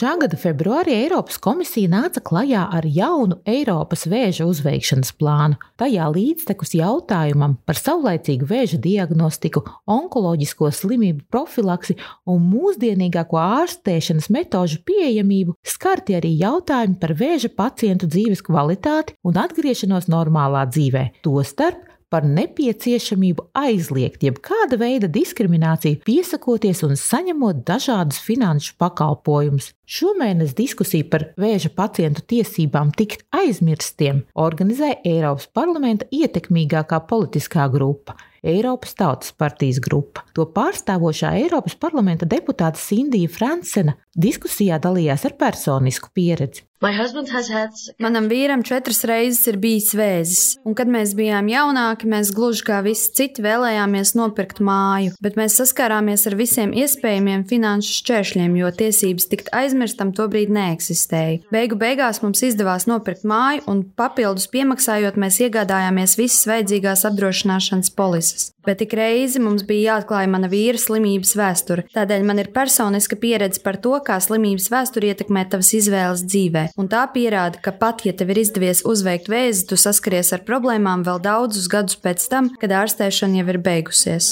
Šā 0.00 0.10
gada 0.20 0.36
februārī 0.36 0.92
Eiropas 1.06 1.38
komisija 1.40 1.88
nāca 1.88 2.20
klajā 2.24 2.66
ar 2.76 2.84
jaunu 2.84 3.38
Eiropas 3.48 4.04
vēža 4.12 4.44
uzveikšanas 4.48 5.14
plānu. 5.16 5.56
Tajā 5.80 6.10
līdztekus 6.12 6.76
jautājumam 6.76 7.56
par 7.64 7.80
saulaicīgu 7.80 8.48
vēža 8.48 8.76
diagnostiku, 8.84 9.64
onkoloģisko 9.88 10.68
slimību 10.68 11.24
profilaksi 11.32 11.96
un 12.28 12.44
mūsdienīgāko 12.52 13.40
ārstēšanas 13.40 14.28
metožu 14.36 14.82
pieejamību 14.84 15.56
skarti 15.64 16.20
arī 16.20 16.36
jautājumi 16.44 17.00
par 17.00 17.16
vēža 17.16 17.54
pacientu 17.56 18.08
dzīves 18.12 18.44
kvalitāti 18.44 19.16
un 19.24 19.40
atgriešanos 19.40 20.12
normālā 20.12 20.68
dzīvē, 20.68 21.08
tostarp 21.24 21.89
par 22.10 22.26
nepieciešamību 22.26 23.46
aizliegt 23.56 24.24
jebkāda 24.26 24.78
veida 24.80 25.08
diskrimināciju, 25.10 26.02
piesakoties 26.06 26.82
un 26.86 26.96
saņemot 26.98 27.62
dažādus 27.68 28.20
finanšu 28.26 28.74
pakalpojumus. 28.82 29.70
Šomēnes 29.90 30.56
diskusiju 30.58 31.06
par 31.10 31.28
vēža 31.40 31.72
pacientu 31.74 32.24
tiesībām 32.34 32.92
tikt 32.98 33.24
aizmirstiem 33.34 34.24
organizē 34.38 34.96
Eiropas 35.06 35.48
parlamenta 35.54 36.10
ietekmīgākā 36.14 37.00
politiskā 37.10 37.70
grupa. 37.72 38.18
Eiropas 38.42 38.94
Tautas 38.98 39.34
partijas 39.36 39.80
grupa. 39.84 40.24
To 40.36 40.46
pārstāvošā 40.54 41.34
Eiropas 41.42 41.76
parlamenta 41.80 42.28
deputāte 42.28 42.80
Sindija 42.80 43.28
Fransena 43.32 43.96
diskusijā 44.16 44.80
dalījās 44.82 45.28
ar 45.28 45.38
personisku 45.40 46.10
pieredzi. 46.14 46.66
Had... 46.80 47.74
Manam 48.00 48.24
vīram 48.30 48.62
četras 48.64 49.02
reizes 49.04 49.44
ir 49.50 49.58
bijis 49.60 49.90
vēzis, 49.92 50.44
un 50.64 50.72
kad 50.72 50.88
mēs 50.88 51.10
bijām 51.12 51.50
jaunāki, 51.52 52.08
mēs 52.08 52.30
gluži 52.32 52.64
kā 52.64 52.78
visi 52.86 53.10
citi 53.18 53.44
vēlējāmies 53.44 54.14
nopirkt 54.16 54.62
māju, 54.64 55.12
bet 55.20 55.36
mēs 55.36 55.58
saskārāmies 55.60 56.24
ar 56.30 56.38
visiem 56.40 56.72
iespējamiem 56.72 57.44
finanšu 57.50 57.98
šķēršļiem, 57.98 58.54
jo 58.62 58.70
tiesības 58.80 59.28
tikt 59.28 59.52
aizmirstam 59.60 60.14
tobrīd 60.16 60.54
neeksistēja. 60.56 61.42
Beigu 61.52 61.76
beigās 61.76 62.22
mums 62.24 62.40
izdevās 62.48 62.88
nopirkt 62.88 63.28
māju, 63.28 63.66
un 63.68 63.84
papildus 63.84 64.48
piemaksājot, 64.48 65.20
mēs 65.20 65.36
iegādājāmies 65.44 66.16
visas 66.16 66.48
vajadzīgās 66.48 67.04
apdrošināšanas 67.10 67.92
polises. 67.92 68.29
is 68.34 68.52
Bet 68.66 68.82
ik 68.84 68.92
reizi 68.96 69.40
mums 69.40 69.64
bija 69.64 69.94
jāatklāj 69.94 70.26
mana 70.28 70.50
vīra 70.52 70.76
slimības 70.80 71.32
vēsture. 71.38 71.86
Tādēļ 71.94 72.26
man 72.28 72.42
ir 72.42 72.50
personiska 72.52 73.16
pieredze 73.20 73.62
par 73.64 73.78
to, 73.80 73.94
kā 74.04 74.18
slimības 74.20 74.68
vēsture 74.72 75.08
ietekmē 75.14 75.46
tavas 75.48 75.72
izvēles 75.78 76.26
dzīvē 76.28 76.66
un 76.80 76.90
tā 76.92 77.06
pierāda, 77.14 77.60
ka 77.64 77.72
pat 77.72 78.04
ja 78.04 78.12
tev 78.12 78.34
ir 78.34 78.42
izdevies 78.42 78.84
uzveikt 78.84 79.30
vēzi, 79.32 79.64
tu 79.70 79.80
saskaries 79.80 80.34
ar 80.36 80.44
problēmām 80.44 81.06
vēl 81.08 81.22
daudzus 81.24 81.70
gadus 81.72 81.96
pēc 82.04 82.26
tam, 82.28 82.52
kad 82.60 82.74
ārstēšana 82.82 83.40
jau 83.40 83.46
ir 83.54 83.60
beigusies. 83.64 84.28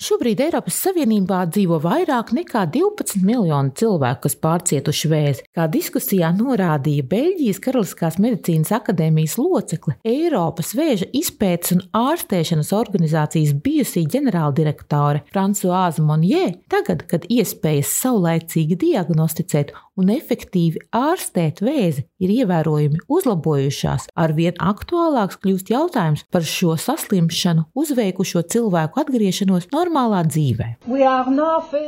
Šobrīd 0.00 0.40
Eiropas 0.46 0.78
Savienībā 0.86 1.42
dzīvo 1.50 1.80
vairāk 1.82 2.30
nekā 2.36 2.62
12 2.72 3.26
miljoni 3.26 3.74
cilvēku, 3.76 4.22
kas 4.28 4.38
pārcietuši 4.38 5.10
vēzi. 5.10 5.44
Kā 5.56 5.66
diskusijā 5.72 6.30
norādīja 6.36 7.04
Beļģijas 7.10 7.60
Karaliskās 7.64 8.20
medicīnas 8.22 8.70
akadēmijas 8.78 9.36
locekle, 9.40 9.98
Eiropas 10.06 10.72
vēža 10.78 11.10
izpētes 11.10 11.74
un 11.76 11.84
ārstēšanas 12.06 12.72
organizācija 12.76 13.15
organizācijas 13.16 13.54
bijusī 13.64 14.04
ģenerāldirektore 14.12 15.24
Francoāze 15.32 16.04
Monjē, 16.04 16.60
tagad, 16.68 17.06
kad 17.08 17.24
iespējas 17.28 17.88
saulēcīgi 18.02 18.76
diagnosticēt 18.76 19.72
un 19.96 20.10
efektīvi 20.12 20.82
ārstēt 20.92 21.62
vēzi 21.64 22.04
ir 22.20 22.32
ievērojami 22.42 23.00
uzlabojušās, 23.08 24.10
arvien 24.14 24.56
aktuālāks 24.60 25.40
kļūst 25.40 25.72
jautājums 25.72 26.24
par 26.32 26.44
šo 26.44 26.76
saslimšanu 26.80 27.66
uzveikušo 27.76 28.44
cilvēku 28.52 29.00
atgriešanos 29.00 29.70
normālā 29.72 30.22
dzīvē. 30.28 30.68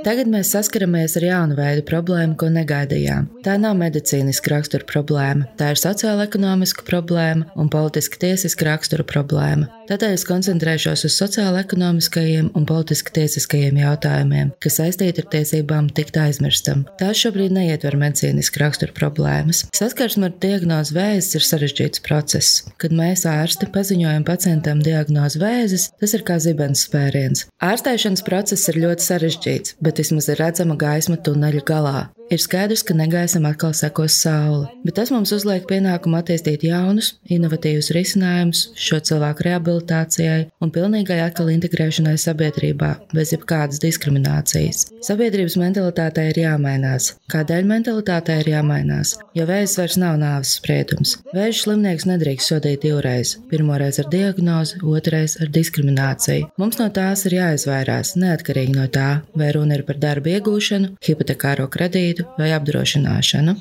Tagad 0.07 0.33
mēs 0.33 0.55
saskaramies 0.57 1.19
ar 1.21 1.29
jaunu 1.29 1.59
veidu 1.59 1.85
problēmu, 1.89 2.39
ko 2.41 2.49
negaidījām. 2.55 3.29
Tā 3.45 3.59
nav 3.61 3.77
medicīniska 3.81 4.55
rakstura 4.55 4.89
problēma, 4.89 5.51
tā 5.61 5.75
ir 5.75 5.81
sociāla 5.81 6.29
ekonomiska 6.29 6.87
problēma 6.89 7.53
un 7.61 7.69
politiski 7.73 8.21
tiesiska 8.25 8.71
rakstura 8.71 9.05
problēma. 9.09 9.69
Tādēļ 9.89 10.17
es 10.19 10.27
koncentrēšos 10.29 11.07
uz 11.09 11.15
sociāla 11.19 11.63
ekonomiskajiem 11.65 12.51
un 12.57 12.67
politiski 12.69 13.15
tiesiskajiem 13.19 13.81
jautājumiem, 13.83 14.53
kas 14.63 14.79
saistīti 14.81 15.25
ar 15.25 15.31
tiesībām 15.33 15.91
tikt 15.95 16.19
aizmirstam. 16.21 16.85
Tās 17.01 17.21
šobrīd 17.23 17.55
neietver 17.55 17.99
medicīniski 18.01 18.63
rakstura 18.63 18.95
problēmas. 18.97 19.65
Saskarsme 19.77 20.31
ar 20.31 20.37
diagnozi 20.43 20.97
vēzis 20.97 21.39
ir 21.39 21.47
sarežģīts 21.49 22.05
process. 22.07 22.63
Kad 22.81 22.95
mēs 22.97 23.27
ārsti 23.29 23.71
paziņojam 23.75 24.27
pacientam 24.29 24.83
diagnozi 24.85 25.43
vēzis, 25.43 25.89
tas 25.99 26.15
ir 26.17 26.27
kā 26.29 26.39
zibens 26.43 26.87
spēriens. 26.89 27.49
Ārstēšanas 27.65 28.25
process 28.27 28.71
ir 28.71 28.83
ļoti 28.85 29.11
sarežģīts, 29.11 29.79
bet 29.83 30.03
vismaz 30.03 30.31
ir 30.33 30.43
redzama 30.43 30.79
gaisma 30.79 31.19
tuneļa 31.21 31.67
galā. 31.69 31.99
Ir 32.29 32.43
skaidrs, 32.45 32.83
ka 32.85 32.93
negaisam 32.93 33.47
atkal 33.49 33.71
sekos 33.73 34.13
saule, 34.21 34.67
bet 34.85 34.99
tas 34.99 35.09
mums 35.09 35.31
uzliek 35.33 35.63
pienākumu 35.69 36.19
attīstīt 36.19 36.67
jaunus, 36.67 37.15
inovatīvus 37.33 37.89
risinājumus 37.97 38.67
šo 38.77 38.99
cilvēku 39.09 39.47
rehabilitācijai 39.47 40.43
un 40.61 40.73
pilnīgai 40.75 41.23
atkal 41.25 41.49
integrēšanai 41.55 42.19
sabiedrībā, 42.21 42.91
bez 43.17 43.33
jebkādas 43.33 43.81
diskriminācijas. 43.81 44.91
Sabiedrības 45.09 45.57
mentalitātei 45.63 46.27
ir 46.35 46.43
jāmainās. 46.43 47.15
Kādēļ 47.33 47.71
mentalitātei 47.71 48.43
ir 48.43 48.53
jāmainās? 48.53 49.15
Jo 49.33 49.49
vēzis 49.49 49.79
vairs 49.81 49.97
nav 50.05 50.21
nāves 50.21 50.53
spriedums. 50.61 51.17
Vēža 51.33 51.63
slimnieks 51.63 52.09
nedrīkst 52.11 52.53
sodīt 52.53 52.85
divreiz. 52.85 53.39
Pirmoreiz 53.49 54.03
ar 54.05 54.13
diagnozi, 54.13 54.83
otrreiz 54.85 55.39
ar 55.41 55.49
diskrimināciju. 55.57 56.53
Mums 56.61 56.77
no 56.83 56.91
tās 56.93 57.25
ir 57.25 57.39
jāizvairās, 57.39 58.19
neatkarīgi 58.21 58.77
no 58.77 58.85
tā, 58.93 59.09
vai 59.33 59.51
runa 59.57 59.81
ir 59.81 59.87
par 59.89 59.97
darbu 60.03 60.37
iegūšanu, 60.37 60.97
hipotekāro 61.09 61.71
kredītu 61.73 62.18
vai 62.39 62.53
apdrošināšanu. 62.57 63.57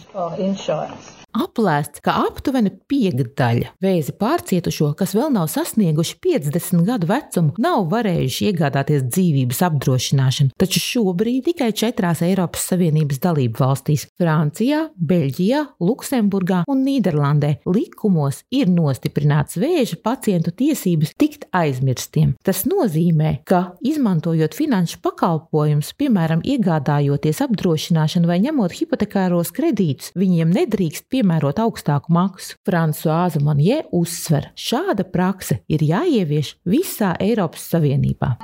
Aplēsts, 1.36 2.00
ka 2.02 2.14
aptuveni 2.24 2.72
piekdaļa 2.90 3.74
vēzi 3.84 4.14
pārcietušo, 4.18 4.94
kas 4.98 5.14
vēl 5.18 5.30
nav 5.36 5.50
sasnieguši 5.52 6.16
50 6.24 6.86
gadu 6.88 7.10
vecumu, 7.10 7.54
nav 7.62 7.90
varējuši 7.92 8.48
iegādāties 8.50 9.04
dzīvības 9.12 9.60
apdrošināšanu, 9.68 10.56
taču 10.58 10.82
šobrīd 10.82 11.50
tikai 11.50 11.70
četrās 11.78 12.24
Eiropas 12.26 12.70
Savienības 12.72 13.20
dalību 13.24 13.60
valstīs- 13.60 14.08
Francijā, 14.20 14.88
Beļģijā, 14.98 15.66
Luksemburgā 15.84 16.64
un 16.68 16.86
Nīderlandē- 16.86 17.58
likumos 17.78 18.44
ir 18.50 18.68
nostiprināts 18.68 19.60
vēža 19.60 20.02
pacientu 20.02 20.52
tiesības 20.52 21.14
tikt 21.18 21.46
aizmirstiem. 21.52 22.36
Tas 22.44 22.64
nozīmē, 22.64 23.46
ka 23.46 23.76
izmantojot 23.84 24.56
finanšu 24.56 25.02
pakalpojumus, 25.02 25.94
piemēram, 26.00 26.42
iegādājoties 26.42 27.42
apdrošināšanu 27.46 28.26
vai 28.26 28.40
ņemot 28.40 28.72
hipotekāros 28.72 29.52
kredītus, 29.52 30.12
viņiem 30.16 30.54
nedrīkst 30.54 31.04
piemērot 31.10 31.17
piemērot 31.18 31.60
augstāku 31.64 32.14
maksu. 32.14 32.56
Frančiskā 32.68 33.42
Monje 33.44 33.82
uzsver, 33.96 34.50
šāda 34.58 35.06
prakse 35.08 35.60
ir 35.72 35.84
jāievieš 35.86 36.56
visā 36.68 37.14
Eiropas 37.22 37.66
Savienībā. 37.72 38.38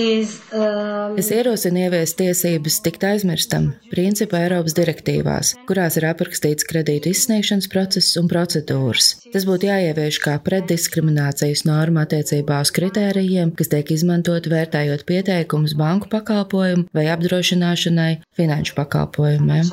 Is, 0.00 0.36
um... 0.54 1.16
Es 1.20 1.30
ierosinu 1.34 1.84
ieviest 1.84 2.18
tiesības 2.20 2.80
tikt 2.84 3.04
aizmirstam 3.06 3.70
principu 3.92 4.38
Eiropas 4.38 4.74
direktīvās, 4.76 5.52
kurās 5.68 5.98
ir 6.00 6.06
aprakstīts 6.10 6.66
kredītu 6.68 7.12
izsniegšanas 7.14 7.68
process 7.72 8.18
un 8.20 8.28
procedūras. 8.30 9.12
Tas 9.30 9.46
būtu 9.48 9.68
jāievieš 9.70 10.20
kā 10.24 10.36
preddiskriminācijas 10.44 11.64
norma 11.68 12.04
attiecībā 12.06 12.60
uz 12.64 12.72
kritērijiem, 12.76 13.54
kas 13.56 13.70
tiek 13.72 13.92
izmantoti 13.94 14.52
vērtējot 14.52 15.06
pieteikumus 15.08 15.76
banku 15.78 16.10
pakalpojumu 16.12 16.88
vai 16.96 17.06
apdrošināšanai 17.14 18.10
finanšu 18.36 18.76
pakalpojumiem. 18.78 19.70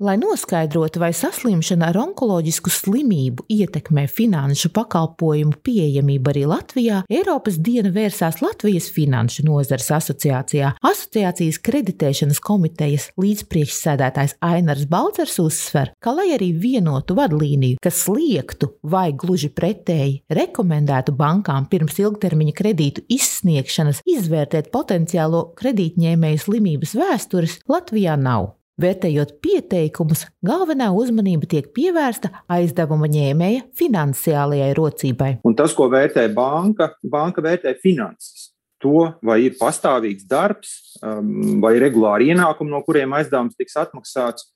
Lai 0.00 0.16
noskaidrotu, 0.20 0.99
vai 1.00 1.10
saslimšana 1.16 1.88
ar 1.90 1.98
onkoloģisku 2.02 2.70
slimību 2.72 3.46
ietekmē 3.50 4.04
finanšu 4.10 4.70
pakalpojumu 4.76 5.56
pieejamību 5.64 6.32
arī 6.32 6.44
Latvijā, 6.50 7.00
Eiropas 7.10 7.56
diena 7.60 7.92
vērsās 7.94 8.40
Latvijas 8.44 8.90
Finanšu 8.94 9.46
nozares 9.48 9.88
asociācijā. 9.96 10.74
Asociācijas 10.90 11.60
kreditēšanas 11.64 12.42
komitejas 12.44 13.08
līdzpriekšsēdētājs 13.20 14.36
Ainars 14.44 14.86
Balcers 14.90 15.38
uzsver, 15.42 15.94
ka 16.04 16.14
lai 16.18 16.30
arī 16.36 16.52
vienotu 16.66 17.16
vadlīniju, 17.18 17.80
kas 17.82 18.04
liektu 18.10 18.74
vai 18.82 19.08
gluži 19.16 19.50
pretēji 19.56 20.20
rekomendētu 20.36 21.16
bankām 21.16 21.70
pirms 21.72 21.98
ilgtermiņa 22.02 22.56
kredītu 22.60 23.08
izsniegšanas 23.08 24.04
izvērtēt 24.04 24.70
potenciālo 24.74 25.48
kredītņēmēju 25.60 26.46
slimības 26.46 26.96
vēstures, 27.00 27.60
Latvijā 27.70 28.20
nav. 28.20 28.59
Vērtējot 28.80 29.34
pieteikumus, 29.44 30.22
galvenā 30.46 30.88
uzmanība 30.96 31.48
tiek 31.50 31.66
pievērsta 31.76 32.30
aizdevuma 32.48 33.10
ņēmēja 33.12 33.66
finansiālajai 33.76 34.70
rocībai. 34.78 35.30
Un 35.44 35.56
tas, 35.58 35.74
ko 35.76 35.90
vērtē 35.92 36.24
banka, 36.32 36.94
banka 37.02 37.44
vērtē 37.44 37.74
finanses. 37.82 38.48
To, 38.80 39.10
vai 39.26 39.42
ir 39.44 39.58
pastāvīgs 39.60 40.24
darbs, 40.28 40.70
um, 41.04 41.58
vai 41.60 41.74
regulāri 41.82 42.30
ienākumi, 42.32 42.72
no 42.72 42.80
kuriem 42.86 43.12
aizdevums 43.18 43.58
tiks 43.58 43.76
atmaksāts. 43.82 44.48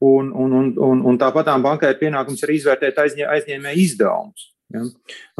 Un, 0.00 0.30
un, 0.32 0.54
un, 0.56 0.70
un, 0.80 1.02
un 1.10 1.20
tāpat 1.20 1.50
bankai 1.60 1.90
ir 1.92 2.00
pienākums 2.00 2.40
arī 2.46 2.56
izvērtēt 2.56 3.02
aizņē, 3.02 3.26
aizņēmēju 3.34 3.82
izdevumus. 3.84 4.46
Ja? 4.70 4.82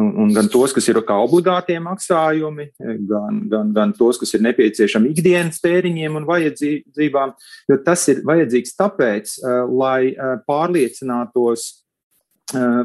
Un, 0.00 0.08
un 0.24 0.32
gan 0.34 0.48
tos, 0.50 0.72
kas 0.74 0.88
ir 0.90 0.98
kā 1.06 1.16
obligātie 1.22 1.76
maksājumi, 1.82 2.66
gan, 3.08 3.42
gan, 3.50 3.70
gan 3.76 3.92
tos, 3.96 4.18
kas 4.18 4.34
ir 4.34 4.42
nepieciešami 4.48 5.12
ikdienas 5.14 5.62
tēriņiem 5.62 6.18
un 6.18 6.26
vajadzībām, 6.28 7.36
jo 7.70 7.78
tas 7.86 8.06
ir 8.10 8.24
vajadzīgs 8.26 8.74
tāpēc, 8.78 9.36
eh, 9.38 9.60
lai 9.70 10.00
eh, 10.10 10.34
pārliecinātos, 10.50 11.68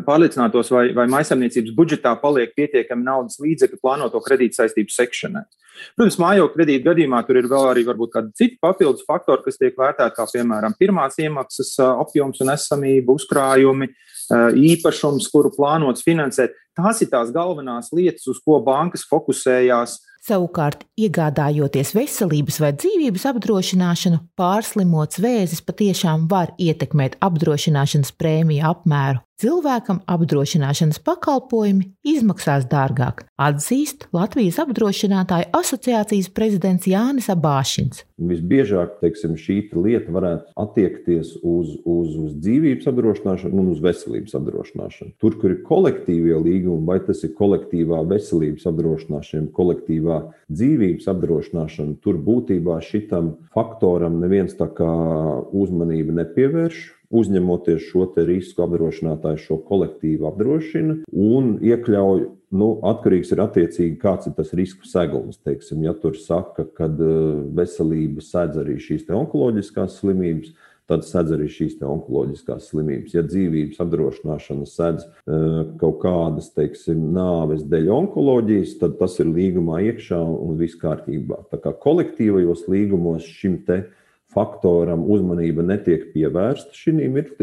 pārliecinātos 0.05 0.71
vai, 0.73 0.87
vai 0.95 1.05
maisaimniecības 1.11 1.75
budžetā 1.77 2.15
paliek 2.21 2.55
pietiekami 2.57 3.05
naudas 3.05 3.39
līdzekļi 3.43 3.81
plānoto 3.81 4.21
kredītu 4.25 4.59
saistību 4.61 4.93
sekšanai. 4.93 5.45
Protams, 5.95 6.17
mājokļu 6.21 6.55
kredītu 6.55 6.87
gadījumā 6.87 7.21
tur 7.27 7.39
ir 7.41 7.49
vēl 7.51 7.69
arī 7.73 7.83
kādi 7.85 8.31
citi 8.37 8.59
papildus 8.63 9.03
faktori, 9.07 9.43
kas 9.43 9.59
tiek 9.59 9.75
vērtēti, 9.79 10.15
kā 10.15 10.27
piemēram 10.31 10.75
pirmās 10.79 11.19
iemaksas 11.19 11.75
apjoms 11.83 12.39
un 12.45 12.53
esamība, 12.53 13.15
uzkrājumi, 13.19 13.89
uh, 13.91 14.15
īpašums, 14.55 15.29
kuru 15.33 15.51
plānots 15.55 16.05
finansēt. 16.05 16.55
Tās 16.75 16.99
ir 17.03 17.11
tās 17.11 17.31
galvenās 17.31 17.91
lietas, 17.95 18.25
uz 18.27 18.41
ko 18.43 18.59
bankas 18.63 19.05
fokusējās. 19.07 19.99
Savukārt, 20.25 20.81
iegādājoties 20.97 21.93
veselības 21.95 22.57
vai 22.63 22.71
dzīvības 22.73 23.27
apdrošināšanu, 23.29 24.23
pārslimots 24.39 25.21
vēzis 25.21 25.61
patiešām 25.63 26.25
var 26.31 26.55
ietekmēt 26.57 27.19
apdrošināšanas 27.23 28.15
prēmiju 28.17 28.65
apmēru. 28.71 29.21
Cilvēkam 29.35 29.97
apdrošināšanas 30.07 31.01
pakalpojumi 31.03 31.89
izmaksās 32.07 32.69
dārgāk, 32.71 33.25
atzīst 33.35 34.05
Latvijas 34.15 34.61
apdrošinātāju 34.63 35.49
asociācijas 35.59 36.29
prezidents 36.31 36.87
Jānis 36.87 37.27
Abāšins. 37.33 38.05
Visbiežāk 38.15 38.93
teiksim, 39.01 39.33
šī 39.35 39.57
lieta 39.75 40.15
varētu 40.15 40.55
attiekties 40.63 41.33
uz, 41.43 41.75
uz, 41.83 42.15
uz 42.15 42.31
dzīvības 42.39 42.87
apdrošināšanu 42.93 43.59
un 43.59 43.73
uz 43.73 43.83
veselības 43.83 44.39
apdrošināšanu. 44.39 45.17
Tur, 45.19 45.35
kur 45.41 45.51
ir 45.51 45.59
kolektīvie 45.67 46.39
līgumi, 46.39 46.87
vai 46.87 47.01
tas 47.03 47.27
ir 47.27 47.35
kolektīvā 47.35 48.05
veselības 48.07 48.71
apdrošināšana, 48.71 49.51
kolektīvā 49.59 50.21
dzīvības 50.47 51.11
apdrošināšana, 51.11 51.99
tur 51.99 52.23
būtībā 52.23 52.79
šitam 52.87 53.33
faktoram 53.51 54.21
neviens 54.23 54.55
tā 54.55 54.71
kā 54.79 54.93
uzmanību 55.51 56.21
nepievērš 56.23 56.85
uzņemoties 57.09 57.89
šo 57.89 58.07
risku, 58.27 58.63
apdrošinātājs 58.65 59.45
šo 59.47 59.59
kolektīvu 59.67 60.29
apdrošina 60.31 60.99
un 61.11 61.55
iekļauj. 61.63 62.25
Nu, 62.55 62.69
atkarīgs 62.87 63.33
ir 63.33 63.41
attiecīgi, 63.43 63.97
kāds 63.99 64.29
ir 64.29 64.35
tas 64.37 64.53
risku 64.55 64.87
segums. 64.87 65.41
Teiksim, 65.43 65.81
ja 65.83 65.91
tur 65.97 66.15
saka, 66.15 66.63
ka 66.77 66.87
eh, 66.87 67.09
veselība 67.57 68.23
sēdz 68.23 68.61
arī 68.61 68.77
šīs 68.79 69.09
onkoloģiskās 69.11 69.97
slimības, 69.99 70.53
tad 70.89 71.05
sedz 71.05 71.33
arī 71.35 71.47
šīs 71.49 71.79
onkoloģiskās 71.83 72.69
slimības. 72.69 73.15
Ja 73.17 73.23
dzīvības 73.25 73.81
apdrošināšana 73.81 74.67
sedz 74.69 75.05
uh, 75.05 75.73
kaut 75.81 75.97
kādas, 76.03 76.51
teiksim, 76.53 77.07
nāves 77.15 77.65
dēļ 77.69 77.89
onkoloģijas, 77.95 78.77
tad 78.81 78.99
tas 78.99 79.17
ir 79.21 79.31
līgumā 79.33 79.81
iekšā 79.89 80.19
un 80.21 80.59
viss 80.61 80.77
kārtībā. 80.81 81.41
Tā 81.51 81.61
kā 81.63 81.73
kolektīvajos 81.85 82.67
līgumos 82.71 83.25
šim 83.25 83.63
te 83.65 83.81
faktoram 84.35 85.05
uzmanība 85.11 85.63
netiek 85.65 86.09
pievērsta 86.13 86.75
šī 86.75 86.93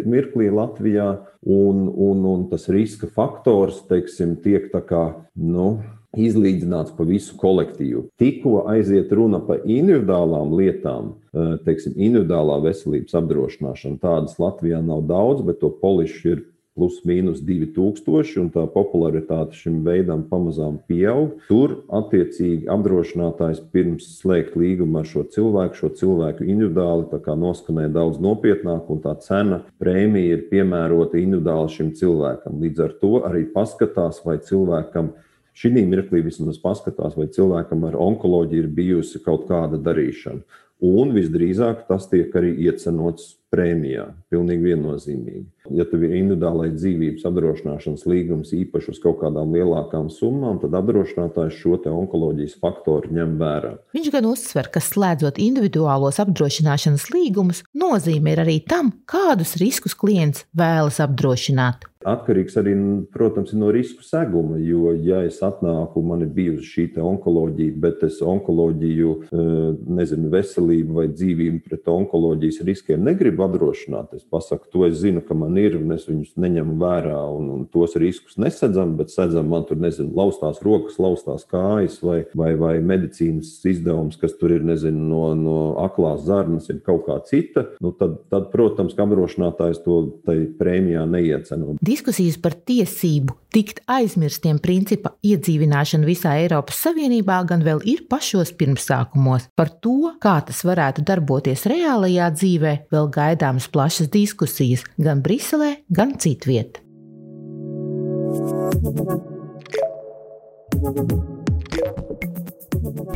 mirklī 0.05 0.51
Latvijā, 0.53 1.09
un, 1.43 1.89
un, 1.89 2.23
un 2.29 2.47
tas 2.53 2.69
riska 2.71 3.09
faktors, 3.11 3.83
teiksim, 3.89 4.37
tiek 4.45 4.69
tā 4.75 4.85
kā, 4.87 5.07
nu, 5.35 5.81
izlīdzināts 6.13 6.93
pa 6.97 7.07
visu 7.09 7.37
kolektīvu. 7.41 8.05
Tikko 8.21 8.67
aiziet 8.73 9.13
runa 9.17 9.41
par 9.45 9.65
individuālām 9.65 10.53
lietām, 10.59 11.15
eh, 11.33 11.57
teiksim, 11.65 11.97
individuālā 11.97 12.61
veselības 12.67 13.17
apdrošināšana, 13.17 13.99
tādas 14.01 14.37
Latvijā 14.39 14.83
nav 14.85 15.07
daudz, 15.09 15.43
bet 15.47 15.61
to 15.61 15.71
polišu 15.71 16.35
ir 16.37 16.45
plus 16.77 17.01
mīnus 17.09 17.43
2000, 17.45 18.39
un 18.41 18.49
tā 18.55 18.65
popularitāte 18.73 19.57
šim 19.59 19.83
veidam 19.85 20.23
pamazām 20.31 20.79
pieaug. 20.89 21.35
Tur, 21.49 21.83
attiecīgi, 21.93 22.69
apdrošinātājs 22.73 23.61
pirms 23.75 24.07
slēgt 24.21 24.57
līgumu 24.57 25.03
ar 25.03 25.09
šo 25.09 25.27
cilvēku, 25.35 25.81
šo 25.83 25.93
cilvēku 26.01 26.47
individuāli 26.49 27.21
noskanē 27.43 27.89
daudz 27.93 28.23
nopietnāk, 28.25 28.89
un 28.89 29.03
tā 29.05 29.17
cena 29.21 29.61
prēmija 29.83 30.39
ir 30.39 30.47
piemērota 30.53 31.21
individuāli 31.21 31.77
šim 31.77 31.93
cilvēkam. 31.99 32.63
Līdz 32.65 32.87
ar 32.87 32.97
to 33.03 33.13
arī 33.29 33.45
paskatās, 33.53 34.25
vai 34.25 34.39
cilvēkam 34.41 35.13
Šī 35.53 35.69
mirklī 35.85 36.23
vismaz 36.25 36.57
paskatās, 36.57 37.13
vai 37.13 37.27
cilvēkam 37.29 37.83
ar 37.85 37.99
onkoloģiju 38.01 38.63
ir 38.65 38.69
bijusi 38.73 39.21
kaut 39.21 39.45
kāda 39.51 39.77
darīšana. 39.77 40.41
Un 40.83 41.13
visdrīzāk 41.15 41.85
tas 41.91 42.09
tiek 42.11 42.33
arī 42.39 42.55
iecenots 42.65 43.35
prēmijā. 43.53 44.07
Pilnīgi 44.33 44.71
viennozīmīgi. 44.71 45.45
Ja 45.77 45.85
tev 45.89 46.07
ir 46.07 46.17
individuālai 46.19 46.71
dzīvības 46.73 47.27
apdrošināšanas 47.29 48.07
līgums 48.09 48.51
īpaši 48.57 48.95
uz 48.95 49.01
kaut 49.03 49.21
kādām 49.21 49.53
lielākām 49.55 50.09
summām, 50.13 50.59
tad 50.63 50.75
apdrošinātājs 50.81 51.61
šo 51.61 51.77
onkoloģijas 51.93 52.57
faktoru 52.63 53.13
ņem 53.13 53.37
vērā. 53.41 53.77
Viņš 53.95 54.11
gan 54.15 54.29
uzsver, 54.33 54.73
ka 54.73 54.83
slēdzot 54.83 55.39
individuālos 55.43 56.21
apdrošināšanas 56.25 57.09
līgumus, 57.15 57.63
nozīme 57.77 58.35
ir 58.35 58.45
arī 58.47 58.59
tam, 58.65 58.93
kādus 59.07 59.57
riskus 59.61 59.97
klients 59.99 60.47
vēlas 60.57 61.01
apdrošināt. 61.05 61.92
Atkarīgs 62.09 62.57
arī, 62.61 62.75
protams, 63.15 63.53
no 63.59 63.71
risku 63.75 64.05
seguma. 64.07 64.59
Jo, 64.63 64.93
ja 64.97 65.23
es 65.27 65.41
atnāku, 65.45 66.03
man 66.07 66.25
ir 66.27 66.33
bijusi 66.35 66.69
šī 66.69 66.87
onkoloģija, 67.03 67.77
bet 67.83 68.03
es 68.07 68.21
onkoloģiju, 68.25 69.13
eh, 69.23 69.49
nezinu, 69.99 70.31
veselību 70.33 70.99
vai 70.99 71.07
dzīvību 71.13 71.63
pret 71.67 71.89
onkoloģijas 71.89 72.63
riskiem 72.67 73.05
negribu 73.05 73.45
apdrošināt, 73.47 74.15
es 74.17 74.25
pasaku, 74.25 74.71
to 74.73 74.87
es 74.87 74.99
zinu, 75.01 75.23
ka 75.27 75.35
man 75.35 75.57
ir, 75.59 75.77
un 75.77 75.93
es 75.93 76.07
viņus 76.09 76.37
neņemu 76.37 76.77
vērā, 76.81 77.21
un, 77.37 77.51
un 77.57 77.65
tos 77.73 77.97
riskus 78.01 78.39
nesedzam, 78.41 78.97
bet 78.99 79.13
sedzam 79.15 79.49
man 79.53 79.67
tur, 79.69 79.81
nezinu, 79.83 80.13
laustās 80.17 80.63
rokas, 80.65 80.99
laustās 81.03 81.47
kājas 81.49 82.01
vai, 82.03 82.23
vai, 82.35 82.55
vai 82.59 82.75
medicīnas 82.81 83.55
izdevums, 83.69 84.19
kas 84.21 84.37
tur 84.41 84.55
ir, 84.57 84.65
nezinu, 84.67 85.03
no, 85.13 85.23
no 85.39 85.59
aklās 85.83 86.25
zarnas, 86.27 86.69
ir 86.73 86.83
kaut 86.87 87.07
kā 87.09 87.19
cita, 87.29 87.67
nu 87.83 87.95
tad, 87.99 88.19
tad 88.33 88.51
protams, 88.53 88.97
ka 88.97 89.07
apdrošinātājs 89.07 89.83
to 89.85 89.99
prēmijā 90.59 91.05
neieceno. 91.09 91.77
Diskusijas 91.93 92.39
par 92.41 92.55
tiesību 92.69 93.35
tikt 93.53 93.83
aizmirstiem 93.91 94.57
principa 94.65 95.11
iedzīvināšanu 95.27 96.07
visā 96.09 96.37
Eiropas 96.41 96.79
Savienībā 96.87 97.41
gan 97.49 97.65
vēl 97.67 97.83
ir 97.89 98.05
pašos 98.09 98.55
pirmsākumos. 98.57 99.51
Par 99.59 99.69
to, 99.85 100.15
kā 100.23 100.39
tas 100.47 100.63
varētu 100.65 101.05
darboties 101.09 101.67
reālajā 101.69 102.31
dzīvē, 102.39 102.73
vēl 102.95 103.11
gaidāmas 103.13 103.67
plašas 103.73 104.09
diskusijas 104.15 104.87
gan 104.97 105.21
Briselē, 105.27 105.83
gan 105.93 106.15
citviet. 106.23 106.81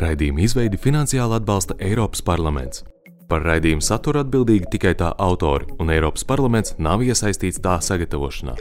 Raidījuma 0.02 0.44
izveidi 0.44 0.76
finansiāli 0.76 1.40
atbalsta 1.40 1.78
Eiropas 1.80 2.20
parlaments. 2.26 2.84
Par 3.26 3.42
raidījumu 3.42 3.82
saturu 3.82 4.22
atbildīgi 4.22 4.70
tikai 4.76 4.94
tā 5.00 5.10
autori, 5.18 5.66
un 5.82 5.90
Eiropas 5.90 6.26
parlaments 6.28 6.76
nav 6.78 7.02
iesaistīts 7.02 7.62
tā 7.64 7.78
sagatavošanā. 7.82 8.54